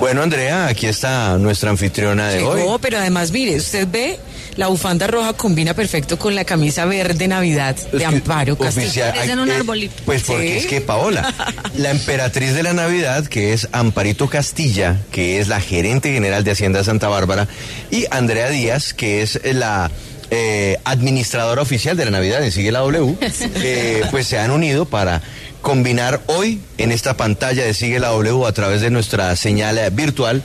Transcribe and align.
Bueno, 0.00 0.22
Andrea, 0.22 0.68
aquí 0.68 0.86
está 0.86 1.36
nuestra 1.36 1.68
anfitriona 1.68 2.30
de 2.30 2.42
hoy. 2.42 2.62
No, 2.62 2.78
pero 2.78 2.96
además, 2.96 3.30
mire, 3.30 3.56
usted 3.56 3.86
ve, 3.86 4.18
la 4.56 4.68
bufanda 4.68 5.06
roja 5.06 5.34
combina 5.34 5.74
perfecto 5.74 6.18
con 6.18 6.34
la 6.34 6.46
camisa 6.46 6.86
verde 6.86 7.28
Navidad 7.28 7.76
Es 7.78 7.92
de 7.92 7.98
que 7.98 8.04
Amparo 8.06 8.56
Castillo. 8.56 8.86
oficial- 8.86 9.12
Parecen 9.14 9.38
un 9.40 9.50
eh, 9.50 9.54
arbolito. 9.56 9.94
Pues 10.06 10.22
porque 10.22 10.46
Sí. 10.48 10.56
es 10.60 10.66
que 10.66 10.80
Paola, 10.80 11.34
la 11.76 11.90
emperatriz 11.90 12.54
de 12.54 12.62
la 12.62 12.72
Navidad, 12.72 13.26
que 13.26 13.52
es 13.52 13.68
Amparito 13.72 14.30
Castilla, 14.30 14.96
que 15.12 15.38
es 15.40 15.48
la 15.48 15.60
gerente 15.60 16.10
general 16.10 16.42
de 16.42 16.52
Hacienda 16.52 16.78
de 16.78 16.86
Santa 16.86 17.08
Bárbara, 17.08 17.46
y 17.90 18.06
Andrea 18.10 18.48
Díaz, 18.48 18.94
que 18.94 19.20
es 19.20 19.38
la 19.44 19.90
eh, 20.30 20.78
administradora 20.84 21.60
oficial 21.60 21.98
de 21.98 22.06
la 22.06 22.10
Navidad 22.12 22.42
en 22.42 22.50
Sigue 22.50 22.72
la 22.72 22.78
W, 22.80 23.14
eh, 23.56 24.04
pues 24.10 24.26
se 24.26 24.38
han 24.38 24.50
unido 24.52 24.86
para 24.86 25.20
combinar 25.64 26.20
hoy 26.26 26.60
en 26.76 26.92
esta 26.92 27.16
pantalla 27.16 27.64
de 27.64 27.72
Sigue 27.72 27.98
la 27.98 28.08
W 28.10 28.46
a 28.46 28.52
través 28.52 28.82
de 28.82 28.90
nuestra 28.90 29.34
señal 29.34 29.78
eh, 29.78 29.88
virtual 29.90 30.42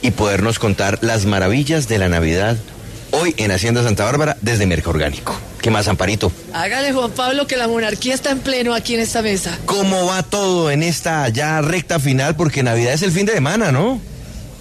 y 0.00 0.12
podernos 0.12 0.58
contar 0.58 0.98
las 1.02 1.26
maravillas 1.26 1.88
de 1.88 1.98
la 1.98 2.08
Navidad 2.08 2.56
hoy 3.10 3.34
en 3.36 3.52
Hacienda 3.52 3.84
Santa 3.84 4.04
Bárbara 4.04 4.38
desde 4.40 4.66
Mercaorgánico. 4.66 5.38
¿Qué 5.60 5.70
más, 5.70 5.88
Amparito? 5.88 6.32
Hágale, 6.54 6.92
Juan 6.92 7.10
Pablo, 7.10 7.46
que 7.46 7.58
la 7.58 7.68
monarquía 7.68 8.14
está 8.14 8.30
en 8.30 8.38
pleno 8.38 8.72
aquí 8.72 8.94
en 8.94 9.00
esta 9.00 9.20
mesa. 9.20 9.58
¿Cómo 9.66 10.06
va 10.06 10.22
todo 10.22 10.70
en 10.70 10.82
esta 10.82 11.28
ya 11.28 11.60
recta 11.60 12.00
final? 12.00 12.34
Porque 12.34 12.62
Navidad 12.62 12.94
es 12.94 13.02
el 13.02 13.12
fin 13.12 13.26
de 13.26 13.34
semana, 13.34 13.72
¿no? 13.72 14.00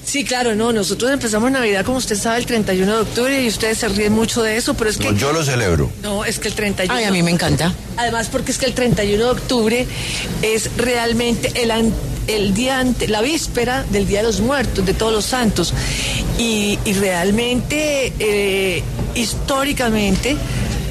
Sí, 0.05 0.23
claro, 0.23 0.53
no, 0.55 0.71
nosotros 0.71 1.11
empezamos 1.11 1.49
Navidad, 1.51 1.83
como 1.83 1.97
usted 1.97 2.15
sabe, 2.15 2.37
el 2.37 2.45
31 2.45 2.93
de 2.95 3.01
octubre 3.01 3.41
y 3.43 3.47
ustedes 3.47 3.79
se 3.79 3.87
ríen 3.89 4.13
mucho 4.13 4.43
de 4.43 4.55
eso, 4.55 4.75
pero 4.75 4.89
es 4.89 4.97
que... 4.97 5.11
No, 5.11 5.17
yo 5.17 5.33
lo 5.33 5.43
celebro. 5.43 5.91
No, 6.03 6.23
es 6.23 6.37
que 6.39 6.47
el 6.47 6.53
31... 6.53 6.93
Ay, 6.93 7.05
a 7.05 7.11
mí 7.11 7.23
me 7.23 7.31
encanta. 7.31 7.73
Además, 7.97 8.29
porque 8.31 8.51
es 8.51 8.57
que 8.59 8.67
el 8.67 8.73
31 8.73 9.23
de 9.23 9.29
octubre 9.31 9.87
es 10.43 10.69
realmente 10.77 11.51
el, 11.61 11.71
an- 11.71 11.91
el 12.27 12.53
día 12.53 12.79
ante, 12.79 13.07
la 13.07 13.21
víspera 13.21 13.83
del 13.89 14.05
Día 14.07 14.19
de 14.19 14.25
los 14.27 14.41
Muertos, 14.41 14.85
de 14.85 14.93
todos 14.93 15.11
los 15.11 15.25
santos. 15.25 15.73
Y, 16.37 16.77
y 16.85 16.93
realmente, 16.93 18.13
eh, 18.19 18.83
históricamente, 19.15 20.37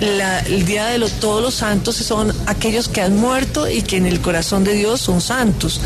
la- 0.00 0.40
el 0.40 0.64
Día 0.66 0.86
de 0.86 0.98
los, 0.98 1.12
todos 1.20 1.40
los 1.42 1.54
santos 1.54 1.96
son 1.96 2.32
aquellos 2.46 2.88
que 2.88 3.00
han 3.00 3.16
muerto 3.16 3.68
y 3.70 3.82
que 3.82 3.96
en 3.96 4.06
el 4.06 4.20
corazón 4.20 4.64
de 4.64 4.72
Dios 4.74 5.00
son 5.00 5.20
santos. 5.20 5.80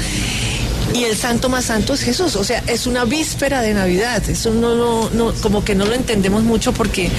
Y 0.95 1.05
el 1.05 1.17
santo 1.17 1.49
más 1.49 1.67
santo 1.67 1.95
es 1.95 2.01
Jesús, 2.01 2.35
o 2.37 2.45
sea, 2.45 2.63
es 2.67 2.87
una 2.87 3.05
víspera 3.05 3.61
de 3.63 3.75
Navidad. 3.75 4.23
Eso 4.29 4.51
no, 4.53 4.75
no, 4.75 5.11
no, 5.11 5.33
como 5.35 5.65
que 5.65 5.75
no 5.75 5.85
lo 5.85 5.95
entendemos 5.95 6.43
mucho 6.43 6.73
porque 6.73 7.11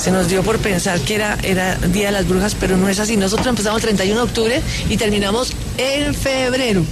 se 0.00 0.10
nos 0.10 0.28
dio 0.28 0.42
por 0.42 0.58
pensar 0.58 1.00
que 1.00 1.16
era, 1.16 1.36
era 1.42 1.74
Día 1.76 2.06
de 2.06 2.12
las 2.12 2.28
Brujas, 2.28 2.56
pero 2.58 2.76
no 2.76 2.88
es 2.88 2.98
así. 3.00 3.16
Nosotros 3.16 3.48
empezamos 3.48 3.78
el 3.82 3.88
31 3.88 4.20
de 4.20 4.26
octubre 4.26 4.62
y 4.88 4.96
terminamos 4.96 5.52
en 5.76 6.14
febrero. 6.14 6.82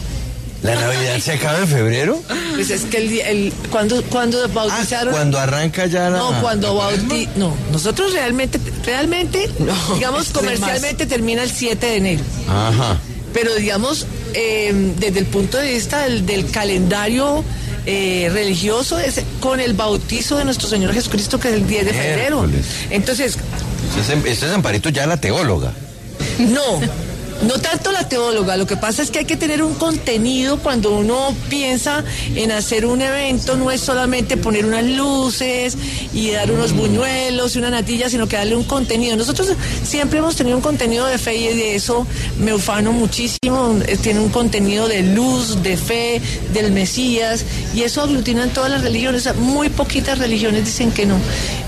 ¿La 0.63 0.75
Navidad 0.77 1.19
se 1.21 1.33
acaba 1.33 1.59
en 1.59 1.69
febrero? 1.69 2.21
Pues 2.55 2.71
es 2.71 2.83
que 2.87 2.97
el, 2.97 3.09
día- 3.11 3.29
el 3.29 3.53
cuando, 3.71 4.03
cuando 4.05 4.43
Ah, 4.45 4.49
bautizaron. 4.53 5.13
cuando 5.13 5.39
arranca 5.39 5.87
ya 5.87 6.09
la... 6.09 6.17
No, 6.19 6.41
cuando 6.41 6.75
bauti 6.75 7.29
No, 7.37 7.55
nosotros 7.71 8.13
realmente, 8.15 8.59
realmente, 8.85 9.51
No, 9.59 9.75
digamos, 9.95 10.27
esto 10.27 10.41
es 10.41 10.45
comercialmente 10.47 11.05
termina 11.05 11.43
el 11.43 11.51
7 11.51 11.85
de 11.87 11.97
enero. 11.97 12.23
Ajá. 12.49 12.97
pero 13.35 13.55
digamos, 13.57 14.07
eh, 14.35 14.73
desde 14.99 15.21
el 15.21 15.27
punto 15.27 15.59
de 15.59 15.73
vista 15.73 16.03
del, 16.05 16.27
del 16.27 16.51
calendario 16.51 17.45
eh, 17.87 18.31
religioso, 18.33 18.99
es 18.99 19.21
con 19.41 19.61
el 19.61 19.75
bautizo 19.75 20.37
de 20.37 20.45
nuestro 20.45 20.69
Señor 20.69 20.93
Jesucristo, 20.93 21.39
que 21.39 21.49
es 21.49 21.55
el 21.55 21.67
10 21.67 21.87
de 21.87 21.93
febrero. 21.93 22.47
Entonces, 22.91 23.39
Este 23.99 24.13
es, 24.15 24.25
este 24.27 24.47
es 24.47 24.53
Amparito 24.53 24.89
ya 24.89 25.07
la 25.07 25.17
teóloga. 25.19 25.73
no. 26.39 26.81
No 27.43 27.59
tanto 27.59 27.93
la 27.93 28.09
teóloga, 28.09 28.57
lo 28.57 28.67
que 28.67 28.77
pasa 28.77 29.03
es 29.03 29.11
que 29.11 29.19
hay 29.19 29.25
que 29.25 29.37
tener 29.37 29.63
un 29.63 29.75
contenido 29.75 30.59
cuando 30.59 30.97
uno 30.97 31.35
piensa 31.51 32.03
en 32.35 32.53
hacer 32.53 32.87
un 32.87 33.03
evento, 33.03 33.57
no 33.57 33.71
es 33.71 33.81
solamente 33.81 34.37
poner 34.37 34.65
unas 34.65 34.85
luces 34.85 35.77
y 36.15 36.31
dar 36.31 36.51
unos 36.51 36.73
buñuelos 36.73 37.55
y 37.55 37.59
una 37.59 37.71
natilla, 37.71 38.09
sino 38.09 38.29
que 38.29 38.37
darle 38.37 38.57
un 38.57 38.65
contenido. 38.65 39.17
Nosotros 39.17 39.49
siempre 39.83 40.21
hemos 40.21 40.37
tenido 40.37 40.57
un 40.57 40.63
contenido 40.63 41.07
de 41.07 41.19
fe 41.19 41.37
y 41.37 41.49
de 41.49 41.75
eso 41.75 42.07
me 42.39 42.55
ufano 42.55 42.93
muchísimo, 42.93 43.79
eh, 43.87 43.99
tiene 44.01 44.21
un 44.21 44.31
contenido 44.31 44.89
de 44.89 45.03
luz, 45.03 45.63
de 45.63 45.77
fe, 45.77 46.23
del 46.53 46.73
Mesías, 46.73 47.45
y 47.75 47.83
eso 47.83 48.01
aglutina 48.01 48.45
en 48.45 48.51
todas 48.51 48.71
las 48.71 48.83
religiones, 48.83 49.35
muy 49.37 49.69
poquitas 49.69 50.19
religiones 50.19 50.65
dicen 50.65 50.93
que 50.93 51.05
no. 51.05 51.19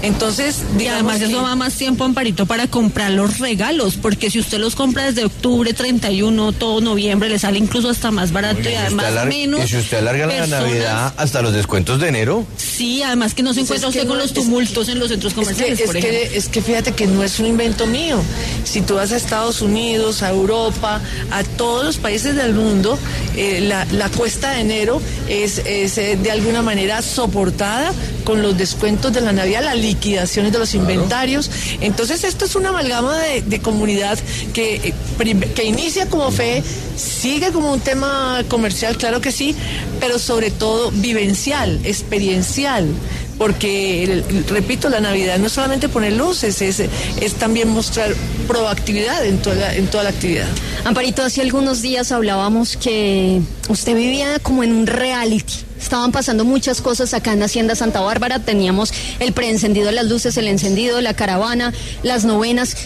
Entonces, 0.03 0.63
Y 0.75 0.79
digamos 0.79 1.15
además 1.15 1.29
eso 1.29 1.43
va 1.43 1.57
más 1.57 1.75
tiempo, 1.75 2.05
Amparito, 2.05 2.47
para 2.47 2.67
comprar 2.69 3.11
los 3.11 3.39
regalos, 3.39 3.97
porque 3.97 4.31
si 4.31 4.39
usted 4.39 4.59
los 4.59 4.75
compra 4.75 5.05
desde 5.05 5.25
octubre 5.25 5.56
31, 5.65 6.53
todo 6.53 6.81
noviembre, 6.81 7.29
le 7.29 7.39
sale 7.39 7.59
incluso 7.59 7.89
hasta 7.89 8.11
más 8.11 8.33
barato 8.33 8.69
y, 8.69 8.75
además 8.75 9.27
menos. 9.27 9.65
y 9.65 9.69
si 9.69 9.77
usted 9.77 9.99
alarga 9.99 10.27
la 10.27 10.47
Navidad 10.47 11.15
hasta 11.17 11.43
los 11.43 11.53
descuentos 11.53 12.01
de 12.01 12.09
enero. 12.09 12.45
Sí, 12.57 13.03
además 13.03 13.35
que 13.35 13.43
no 13.43 13.55
se 13.55 13.61
Pues 13.61 13.83
encuentra 13.83 13.89
usted 13.89 14.01
con 14.07 14.17
no- 14.19 14.23
los 14.23 14.27
es- 14.27 14.35
tumultos 14.35 14.89
en 14.89 14.99
los 14.99 15.09
centros 15.09 15.33
Es 15.33 15.39
que, 15.39 15.45
comerciales, 15.45 15.81
es, 15.81 15.87
por 15.87 15.95
que, 15.95 16.09
ejemplo. 16.09 16.39
es 16.39 16.49
que 16.49 16.63
fíjate 16.63 16.93
que 16.93 17.07
no 17.07 17.23
es 17.25 17.39
un 17.41 17.47
invento 17.47 17.87
mío. 17.87 18.21
Si 18.65 18.81
tú 18.83 18.95
vas 18.95 19.13
a 19.13 19.17
Estados 19.17 19.63
Unidos, 19.63 20.23
a 20.23 20.31
Europa, 20.31 21.01
a 21.31 21.43
todos 21.45 21.85
los 21.85 21.97
países 21.97 22.37
del 22.37 22.53
mundo, 22.55 22.99
eh, 23.37 23.61
la, 23.61 23.85
la 23.93 24.09
cuesta 24.09 24.53
de 24.53 24.61
enero 24.61 25.01
es, 25.29 25.59
es, 25.65 25.99
eh, 25.99 26.19
de 26.21 26.31
alguna 26.31 26.63
manera 26.63 27.03
soportada 27.03 27.93
con 28.25 28.43
los 28.43 28.57
descuentos 28.57 29.13
de 29.13 29.21
la 29.21 29.33
Navidad, 29.33 29.63
las 29.63 29.77
liquidaciones 29.77 30.53
de 30.53 30.59
los 30.59 30.75
inventarios. 30.75 31.51
Entonces 31.81 32.25
esto 32.25 32.45
es 32.45 32.55
una 32.55 32.71
amalgama 32.71 33.19
de, 33.19 33.43
de 33.43 33.61
comunidad 33.61 34.19
que, 34.53 34.77
eh, 34.77 35.53
que 35.55 35.65
inicia 35.65 36.09
como 36.09 36.31
fe, 36.31 36.63
sigue 36.97 37.53
como 37.53 37.73
un 37.73 37.81
tema 37.81 38.43
comercial, 38.49 38.97
claro 38.97 39.21
que 39.21 39.33
sí, 39.33 39.55
pero 40.01 40.19
sobre 40.19 40.51
todo 40.51 40.91
vivencial, 40.91 41.81
experiencial 41.85 42.89
porque, 43.39 44.25
repito, 44.49 44.89
la 44.89 45.01
Navidad 45.01 45.39
no 45.39 45.47
es 45.47 45.53
solamente 45.53 45.89
poner 45.89 46.15
luces, 46.15 46.63
es, 46.63 46.81
es 46.81 47.35
también 47.35 47.69
mostrar 47.69 48.15
proactividad 48.47 49.25
en 49.25 49.39
toda, 49.39 49.57
la, 49.57 49.75
en 49.75 49.87
toda 49.89 50.05
la 50.05 50.11
actividad. 50.11 50.47
Amparito, 50.85 51.23
hace 51.23 51.43
algunos 51.43 51.83
días 51.83 52.13
hablábamos 52.13 52.77
que 52.77 53.41
usted 53.69 53.95
vivía 53.95 54.39
como 54.41 54.63
en 54.65 54.73
un 54.73 54.87
reality. 54.87 55.53
Estaban 55.81 56.11
pasando 56.13 56.45
muchas 56.45 56.81
cosas 56.81 57.13
acá 57.15 57.33
en 57.33 57.43
Hacienda 57.43 57.75
Santa 57.75 58.01
Bárbara. 58.01 58.39
Teníamos 58.41 58.93
el 59.21 59.33
preencendido 59.33 59.87
de 59.87 59.93
las 59.93 60.07
luces, 60.07 60.37
el 60.37 60.49
encendido, 60.49 61.01
la 61.01 61.15
caravana, 61.15 61.73
las 62.03 62.25
novenas. 62.25 62.77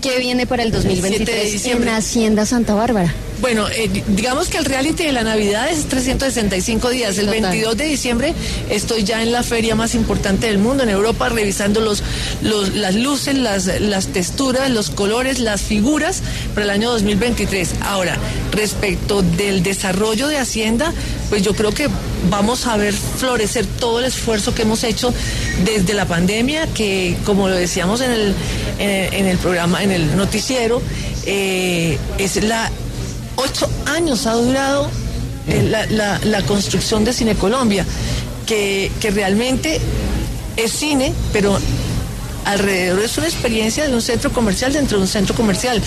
¿Qué 0.00 0.16
viene 0.20 0.46
para 0.46 0.62
el 0.62 0.70
7 0.70 0.86
de 0.88 0.94
2023 0.94 1.52
diciembre. 1.52 1.90
en 1.90 1.96
Hacienda 1.96 2.46
Santa 2.46 2.72
Bárbara? 2.74 3.12
Bueno, 3.40 3.68
eh, 3.68 3.88
di- 3.92 4.02
digamos 4.06 4.48
que 4.48 4.56
el 4.58 4.64
reality 4.64 5.04
de 5.04 5.12
la 5.12 5.24
Navidad 5.24 5.68
es 5.72 5.86
365 5.86 6.90
días. 6.90 7.18
El 7.18 7.26
Total. 7.26 7.42
22 7.42 7.76
de 7.76 7.84
diciembre 7.84 8.34
estoy 8.70 9.02
ya 9.02 9.22
en 9.22 9.32
la 9.32 9.42
feria 9.42 9.74
más 9.74 9.96
importante 9.96 10.46
del 10.46 10.58
mundo, 10.58 10.84
en 10.84 10.90
Europa, 10.90 11.28
revisando 11.28 11.80
los, 11.80 12.02
los- 12.42 12.74
las 12.74 12.94
luces, 12.94 13.36
las, 13.36 13.66
las 13.80 14.06
texturas, 14.08 14.70
los 14.70 14.90
colores, 14.90 15.38
las 15.40 15.60
figuras 15.60 16.22
para 16.54 16.64
el 16.64 16.70
año 16.70 16.90
2023. 16.90 17.70
Ahora, 17.82 18.16
respecto 18.52 19.22
del 19.22 19.62
desarrollo 19.62 20.28
de 20.28 20.38
Hacienda, 20.38 20.92
pues 21.28 21.42
yo 21.42 21.54
creo 21.54 21.72
que 21.72 21.88
vamos 22.30 22.66
a 22.66 22.76
ver 22.76 22.94
florecer 22.94 23.66
todo 23.66 23.98
el 24.00 24.06
esfuerzo 24.06 24.54
que 24.54 24.62
hemos 24.62 24.84
hecho 24.84 25.12
desde 25.64 25.94
la 25.94 26.06
pandemia, 26.06 26.66
que 26.74 27.16
como 27.24 27.48
lo 27.48 27.54
decíamos 27.54 28.00
en 28.00 28.10
el, 28.12 28.34
en 28.78 29.26
el, 29.26 29.38
programa, 29.38 29.82
en 29.82 29.90
el 29.92 30.16
noticiero, 30.16 30.80
eh, 31.26 31.98
es 32.18 32.42
la 32.44 32.70
ocho 33.36 33.68
años 33.86 34.26
ha 34.26 34.32
durado 34.34 34.90
eh, 35.46 35.62
la, 35.70 35.86
la- 35.86 36.18
la 36.24 36.42
construcción 36.42 37.04
de 37.04 37.12
Cine 37.12 37.34
Colombia, 37.34 37.84
que, 38.46 38.90
que 39.00 39.10
realmente 39.10 39.80
es 40.56 40.72
cine, 40.72 41.12
pero 41.32 41.58
alrededor 42.48 43.00
es 43.00 43.18
una 43.18 43.26
experiencia 43.26 43.86
de 43.86 43.94
un 43.94 44.00
centro 44.00 44.32
comercial 44.32 44.72
dentro 44.72 44.96
de 44.96 45.02
un 45.02 45.08
centro 45.08 45.34
comercial. 45.34 45.82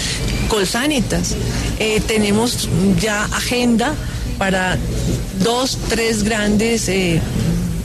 Colsanitas, 0.47 1.35
eh, 1.79 2.01
tenemos 2.05 2.69
ya 2.99 3.25
agenda 3.25 3.95
para 4.37 4.77
dos, 5.39 5.77
tres 5.89 6.23
grandes 6.23 6.87
eh, 6.87 7.19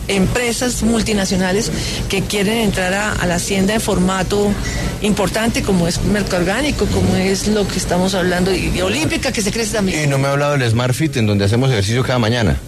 empresas 0.08 0.82
multinacionales 0.82 1.70
que 2.08 2.23
quieren 2.23 2.58
entrar 2.58 2.93
a, 2.93 3.26
la 3.26 3.37
hacienda 3.37 3.75
en 3.75 3.81
formato 3.81 4.52
importante 5.00 5.62
como 5.62 5.88
es 5.88 6.02
mercado 6.02 6.43
orgánico, 6.43 6.87
como 6.87 7.17
es 7.17 7.49
lo 7.49 7.67
que 7.67 7.78
estamos 7.78 8.14
hablando, 8.14 8.55
y, 8.55 8.73
y 8.75 8.82
olímpica 8.82 9.32
que 9.32 9.40
se 9.40 9.52
crece 9.52 9.73
también. 9.73 10.05
Y 10.05 10.06
no 10.06 10.19
me 10.19 10.28
ha 10.28 10.32
hablado 10.32 10.58
del 10.58 10.70
Smart 10.70 10.94
Fit, 10.94 11.17
en 11.17 11.26
donde 11.26 11.46
hacemos 11.46 11.70
ejercicio 11.70 12.02
cada 12.02 12.19
mañana. 12.19 12.58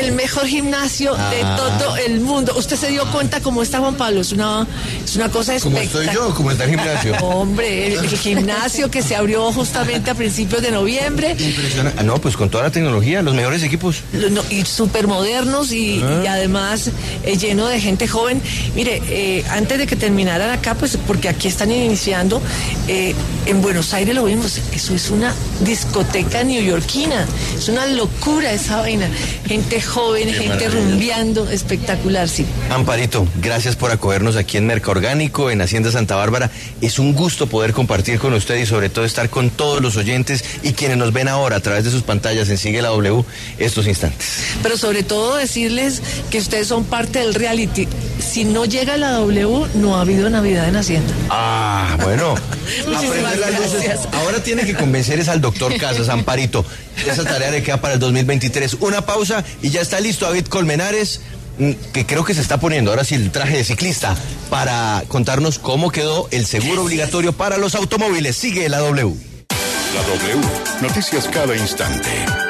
El 0.00 0.12
mejor 0.12 0.46
gimnasio 0.46 1.14
de 1.14 1.42
Ah. 1.42 1.56
todo 1.78 1.96
el 1.96 2.20
mundo. 2.20 2.52
Usted 2.56 2.76
se 2.76 2.88
dio 2.88 3.04
cuenta 3.12 3.40
cómo 3.40 3.62
está 3.62 3.78
Juan 3.78 3.94
Pablo, 3.96 4.20
es 4.20 4.32
una, 4.32 4.66
es 5.04 5.16
una 5.16 5.28
cosa 5.30 5.58
Como 5.60 5.76
espectacular. 5.76 6.08
estoy 6.14 6.28
yo, 6.28 6.34
como 6.34 6.50
está 6.50 6.64
el 6.64 6.70
gimnasio. 6.70 7.14
Hombre, 7.22 7.86
el, 7.88 8.04
el 8.04 8.18
gimnasio 8.18 8.90
que 8.90 9.02
se 9.02 9.16
abrió 9.16 9.52
justamente 9.52 10.10
a 10.10 10.14
principios 10.14 10.62
de 10.62 10.70
noviembre. 10.72 11.36
Impresionante. 11.38 11.98
Ah, 12.00 12.02
no, 12.02 12.18
pues 12.18 12.36
con 12.36 12.50
toda 12.50 12.64
la 12.64 12.70
tecnología, 12.70 13.22
los 13.22 13.34
mejores 13.34 13.62
equipos. 13.62 14.02
no, 14.12 14.42
y 14.50 14.64
súper 14.64 15.06
modernos 15.06 15.72
y, 15.72 16.00
Ah. 16.02 16.22
y 16.24 16.26
además 16.26 16.90
eh, 17.24 17.36
lleno 17.36 17.66
de 17.66 17.80
gente 17.80 18.06
joven. 18.08 18.40
Mire, 18.74 19.02
eh, 19.08 19.44
antes 19.50 19.78
de 19.78 19.86
que 19.86 19.96
terminaran 19.96 20.50
acá, 20.50 20.74
pues 20.74 20.96
porque 21.06 21.28
aquí 21.28 21.48
están 21.48 21.70
iniciando, 21.72 22.40
eh, 22.88 23.14
en 23.46 23.60
Buenos 23.62 23.92
Aires 23.94 24.14
lo 24.14 24.24
vimos, 24.24 24.58
eso 24.72 24.94
es 24.94 25.10
una 25.10 25.34
discoteca 25.60 26.42
neoyorquina, 26.44 27.26
es 27.56 27.68
una 27.68 27.86
locura 27.86 28.52
esa 28.52 28.78
vaina. 28.80 29.08
Gente 29.46 29.80
joven, 29.90 30.28
Qué 30.28 30.32
gente 30.34 30.48
maravilla. 30.68 30.70
rumbeando, 30.90 31.50
espectacular, 31.50 32.28
sí. 32.28 32.46
Amparito, 32.70 33.26
gracias 33.42 33.76
por 33.76 33.90
acogernos 33.90 34.36
aquí 34.36 34.56
en 34.56 34.66
Merca 34.66 34.90
Orgánico, 34.90 35.50
en 35.50 35.60
Hacienda 35.60 35.90
Santa 35.92 36.16
Bárbara. 36.16 36.50
Es 36.80 36.98
un 36.98 37.12
gusto 37.14 37.46
poder 37.48 37.72
compartir 37.72 38.18
con 38.18 38.32
usted 38.32 38.56
y 38.56 38.66
sobre 38.66 38.88
todo 38.88 39.04
estar 39.04 39.28
con 39.28 39.50
todos 39.50 39.82
los 39.82 39.96
oyentes 39.96 40.44
y 40.62 40.72
quienes 40.72 40.96
nos 40.96 41.12
ven 41.12 41.28
ahora 41.28 41.56
a 41.56 41.60
través 41.60 41.84
de 41.84 41.90
sus 41.90 42.02
pantallas 42.02 42.48
en 42.48 42.56
Sigue 42.58 42.80
la 42.82 42.88
W 42.88 43.24
estos 43.58 43.86
instantes. 43.86 44.44
Pero 44.62 44.76
sobre 44.78 45.02
todo 45.02 45.36
decirles 45.36 46.00
que 46.30 46.38
ustedes 46.38 46.68
son 46.68 46.84
parte 46.84 47.18
del 47.18 47.34
reality. 47.34 47.88
Si 48.18 48.44
no 48.44 48.64
llega 48.64 48.96
la 48.96 49.12
W, 49.12 49.66
no 49.74 49.96
ha 49.96 50.02
habido 50.02 50.28
Navidad 50.30 50.68
en 50.68 50.76
Hacienda. 50.76 51.12
Ah, 51.30 51.96
bueno. 52.02 52.34
Las. 52.88 54.08
Ahora 54.12 54.42
tiene 54.42 54.64
que 54.64 54.74
convencer 54.74 55.18
es 55.18 55.28
al 55.28 55.40
doctor 55.40 55.76
Casas, 55.78 56.08
Amparito. 56.10 56.64
Esa 57.06 57.24
tarea 57.24 57.50
le 57.50 57.62
queda 57.62 57.80
para 57.80 57.94
el 57.94 58.00
2023. 58.00 58.74
Una 58.80 59.04
pausa 59.06 59.44
y 59.62 59.70
ya 59.70 59.80
está 59.80 60.00
listo 60.00 60.26
David 60.26 60.46
Colmenares, 60.46 61.20
mm, 61.58 61.72
que 61.92 62.06
creo 62.06 62.24
que 62.24 62.34
se 62.34 62.40
está 62.40 62.60
poniendo 62.60 62.90
ahora 62.90 63.04
sí 63.04 63.14
el 63.14 63.30
traje 63.30 63.56
de 63.56 63.64
ciclista 63.64 64.14
para 64.50 65.02
contarnos 65.08 65.58
cómo 65.58 65.90
quedó 65.90 66.28
el 66.30 66.46
seguro 66.46 66.82
obligatorio 66.82 67.32
para 67.32 67.56
los 67.56 67.74
automóviles. 67.74 68.36
Sigue 68.36 68.68
la 68.68 68.78
W. 68.78 69.14
La 69.94 70.02
W. 70.02 70.48
Noticias 70.82 71.26
cada 71.28 71.56
instante. 71.56 72.49